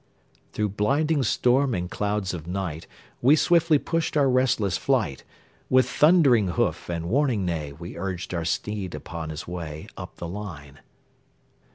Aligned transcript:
Through 0.53 0.69
blinding 0.69 1.21
storm 1.21 1.75
and 1.75 1.87
clouds 1.87 2.33
of 2.33 2.47
night, 2.47 2.87
We 3.21 3.35
swiftly 3.35 3.77
pushed 3.77 4.17
our 4.17 4.27
restless 4.31 4.75
flight; 4.75 5.23
With 5.69 5.87
thundering 5.87 6.47
hoof 6.53 6.89
and 6.89 7.07
warning 7.07 7.45
neigh, 7.45 7.73
We 7.73 7.95
urged 7.99 8.33
our 8.33 8.43
steed 8.43 8.95
upon 8.95 9.29
his 9.29 9.47
way 9.47 9.85
Up 9.97 10.15
the 10.15 10.27
line. 10.27 10.79